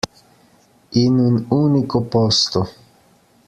[1.01, 2.67] In un unico posto.